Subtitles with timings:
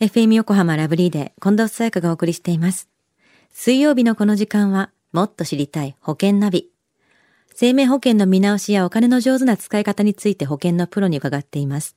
[0.00, 2.88] FM 横浜ラブリーで近藤沙耶香がお送りしています。
[3.52, 6.68] 水曜日のこの時間は、もっと知りたい保険ナビ。
[7.54, 11.96] 生命保険の見直しやお金の上手な使い方について保険のプロに伺っています。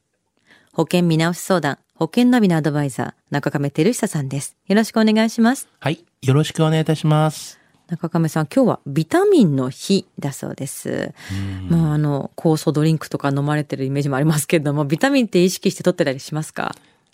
[0.71, 4.55] 保険見直し相談、保険ナビのアドバイザー、中亀照久さんです。
[4.67, 5.67] よろしくお願いします。
[5.81, 6.05] はい。
[6.21, 7.59] よろしくお願いいたします。
[7.89, 11.11] 中亀さん、今日はビタミンの日だそうです。
[11.67, 16.73] まあ、あの、酵素ドリンクとか飲まれてるイメージもありますけれども、ビタミンって意識して取ってたりしますか？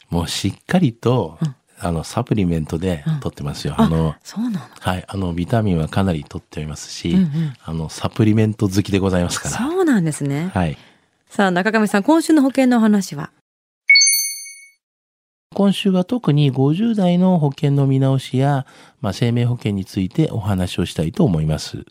[0.09, 1.37] もうしっかりと、
[1.79, 3.75] あの、サプリメントで取ってますよ。
[3.77, 5.05] あの、そうなのはい。
[5.07, 9.57] あの、ビタミンはかなり取っておりますし、うんうんあの、サプリメント好きでございますから。
[9.57, 10.51] そうなんですね。
[10.53, 10.77] はい。
[11.29, 13.31] さあ、中亀さん、今週の保険のお話は？
[15.53, 18.65] 今週は特に50代の保険の見直しや、
[18.99, 21.85] まあ、生命保険についてお話をしたいと思います。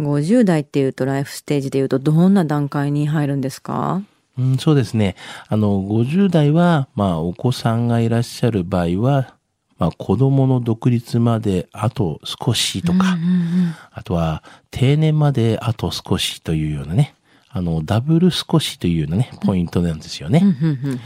[0.00, 4.02] 50代っていうとライフステージでいうとどんな段階に入るんですか？
[4.38, 5.16] うん、そうですね。
[5.48, 9.34] あの、50代は、まあ、お子さんがいらっしゃる場合は、
[9.78, 17.14] まあ、子供の独立まであと少しとか、うんうんあとは、定年まであと少しというようなね、
[17.50, 20.40] あの、ダブル少しというようなね、ポイントなんですよね。
[20.42, 21.00] うんうんうんうん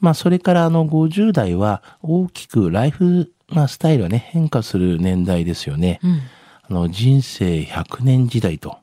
[0.00, 6.00] まあ、それからあの、50代は大きくライフなスタイルがね、変化する年代ですよね。
[6.02, 6.20] うん
[6.68, 8.78] あの、人生100年時代と。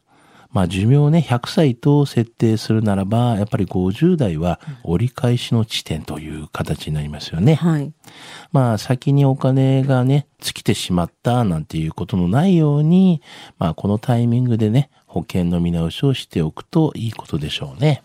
[0.53, 7.55] まあ、寿命をね、100歳と設定するならば、やっぱり50代は折り返しの地点という形になりますよね。
[7.55, 7.91] はい。
[8.51, 13.21] まあ、先にお金がね、尽きてしまったなんていうことのないように、
[13.57, 18.03] まあ、このタイミングでね、保険の見直しをしておくといいことでしょうね。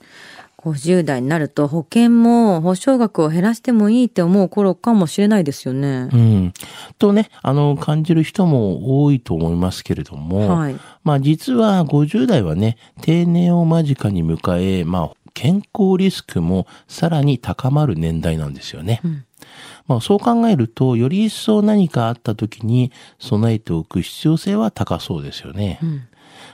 [0.58, 6.16] 50代になると保険も保証額を減らしてもいいって思う頃かもしれないですよねう。
[6.16, 6.52] ん。
[6.98, 10.76] とね、あの、感じる人も多いと思いますけれども、はい。
[11.04, 19.00] まあ実は50代はね、定年を間近に迎え、まあ健康リスクもさらに高まる年代なんですよね。
[19.04, 19.24] うん
[19.86, 25.78] まあそう考えると、より一層何かあった時に備えておく必要性は高そうですよね。
[25.82, 26.08] うん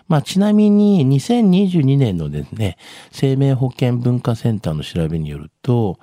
[0.08, 2.76] まあちなみに2022年のですね、
[3.10, 5.98] 生命保険文化センターの調べによると、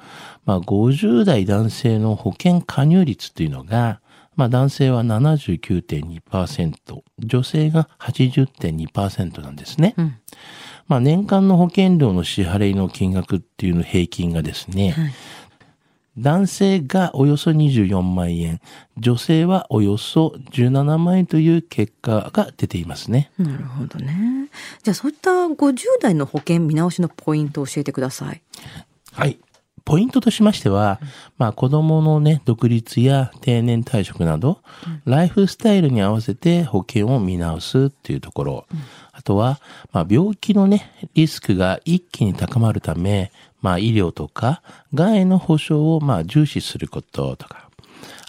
[0.46, 4.02] まあ50代男性の保険加入率っていうのが、
[4.36, 9.94] まあ男性は79.2%、女性が80.2%なんですね。
[9.98, 10.18] うん
[10.88, 15.14] まあ年間の保険料の支払いの金額っていうの平均がですね、はい
[16.18, 18.60] 男性がおよそ24万円、
[18.98, 23.32] 女性はおよそ17万円という結果が出ていますね。
[23.38, 24.50] なるほどね。
[24.84, 28.42] じゃあそういった50代の保険見直しのポイントを教えてください。
[29.14, 29.40] はい。
[29.84, 31.00] ポイントとしましては、
[31.38, 34.60] まあ子供のね、独立や定年退職など、
[35.06, 38.66] ライフスタイルに合わせて保険を見直すっていうところ。
[39.22, 39.62] あとは、
[39.92, 44.64] まあ病気のね、リスクが一気に高まるため、まあ医療とか、
[44.96, 47.70] がんへの保障をまあ重視することとか。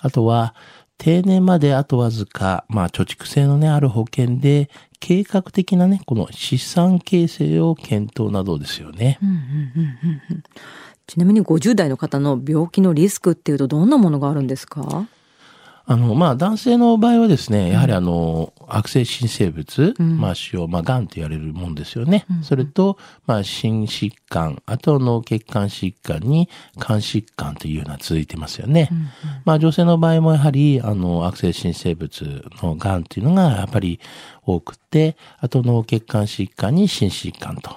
[0.03, 0.55] あとは、
[0.99, 4.69] 定年まであとわずか、まあ貯蓄性のね、ある保険で、
[5.01, 9.19] 計画的なね、この資産形成を検討などですよね。
[11.07, 15.09] ちなみに50代の方の病気のリスクっていうとどんなものがあるんですか？
[15.84, 22.25] あの、まあ、男性の場合はですね、やはりあの、悪性新生物、うんまあ、腫瘍、まあ、癌と言われるもんですよね。
[22.43, 26.48] それと、まあ、心疾患、あと脳血管疾患に
[26.81, 28.91] 肝疾患というのは続いてますよね。
[29.44, 34.00] まあ、女性の場合もやはり、あの、悪性新生物の癌というのがやっぱり
[34.44, 37.70] 多くて、あと脳血管疾患に心疾患と。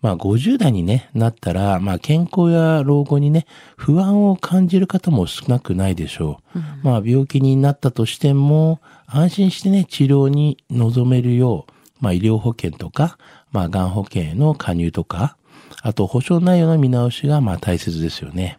[0.00, 6.58] まあ50代にね、なったら、まあ健康や老後にね、不安を感じる方も少なくないでしょう。
[6.82, 13.18] まあ病気になったとしても、安心してね、治療に臨めるよう、まあ医療保険とか、
[13.50, 15.36] まあがん保険への加入とか、
[15.82, 18.58] あと保証内容の見直しがまあ大切ですよね。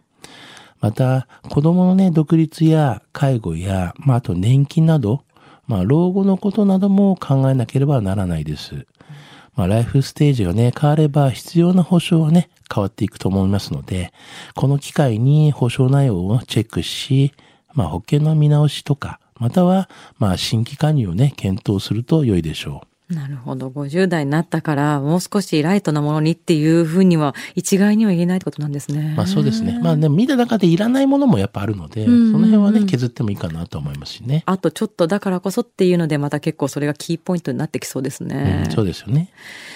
[0.80, 5.24] また、子供のね、独立や介護や、まああと年金など、
[5.66, 8.86] まあ老後のことなども考えなければならないです。
[9.60, 14.10] まあ、ライフステージがね、変われば必要な保証はね、変わっていくと思いますので、
[14.54, 17.34] この機会に保証内容をチェックし、
[17.74, 22.89] まあ、保険の見直しとか、または、まあ、新規加入をね、検討すると良いでしょう。
[23.10, 23.68] なるほど。
[23.68, 29.10] 50代になったから、もう少しライトなものにっていうふうには、一概には言えないってことなんですね。
[29.14, 29.16] う。
[29.16, 29.80] まあ、そうですね。
[29.82, 34.44] まあ、でも見た中でいらないものもやっぱあるので、そうんうんうんの辺はね、削ってもいいかなと思いますしね。
[34.46, 38.64] あとちょっとだからこそっていうので、また結構それがキーポイントになってきそうですね。
[38.66, 39.32] うん、そうですよね。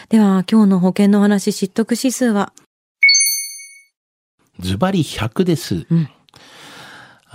[0.08, 2.52] では、今日の保険のお話、知得指数は？
[4.60, 5.86] ズバリ100です。
[5.90, 6.08] うん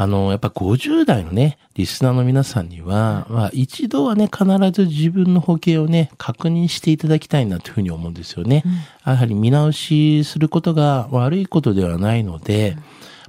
[0.01, 8.63] あの、やっぱ50代のね、リスナーの皆さんには、まあ一度はね、必ず自分の保険をね、確認していただきたいなというふうに思うんですよね。
[9.05, 12.77] やはり見直しすることが悪いことではないので、